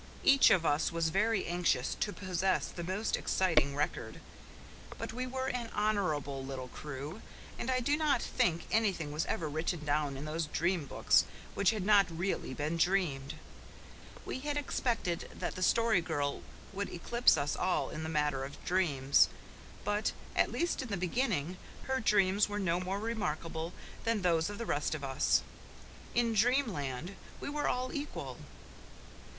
Each 0.23 0.49
of 0.49 0.65
us 0.65 0.91
was 0.91 1.09
very 1.09 1.45
anxious 1.45 1.93
to 1.99 2.11
possess 2.11 2.65
the 2.69 2.83
most 2.83 3.15
exciting 3.15 3.75
record; 3.75 4.19
but 4.97 5.13
we 5.13 5.27
were 5.27 5.45
an 5.49 5.69
honourable 5.75 6.43
little 6.43 6.69
crew, 6.69 7.21
and 7.59 7.69
I 7.69 7.81
do 7.81 7.95
not 7.95 8.19
think 8.19 8.65
anything 8.71 9.11
was 9.11 9.27
ever 9.27 9.47
written 9.47 9.85
down 9.85 10.17
in 10.17 10.25
those 10.25 10.47
dream 10.47 10.87
books 10.87 11.25
which 11.53 11.69
had 11.69 11.85
not 11.85 12.07
really 12.09 12.55
been 12.55 12.77
dreamed. 12.77 13.35
We 14.25 14.39
had 14.39 14.57
expected 14.57 15.29
that 15.35 15.53
the 15.53 15.61
Story 15.61 16.01
Girl 16.01 16.41
would 16.73 16.89
eclipse 16.89 17.37
us 17.37 17.55
all 17.55 17.91
in 17.91 18.01
the 18.01 18.09
matter 18.09 18.43
of 18.43 18.65
dreams; 18.65 19.29
but, 19.85 20.13
at 20.35 20.51
least 20.51 20.81
in 20.81 20.87
the 20.87 20.97
beginning, 20.97 21.57
her 21.83 21.99
dreams 21.99 22.49
were 22.49 22.57
no 22.57 22.79
more 22.79 22.99
remarkable 22.99 23.71
than 24.03 24.23
those 24.23 24.49
of 24.49 24.57
the 24.57 24.65
rest 24.65 24.95
of 24.95 25.03
us. 25.03 25.43
In 26.15 26.33
dreamland 26.33 27.15
we 27.39 27.49
were 27.49 27.67
all 27.67 27.93
equal. 27.93 28.39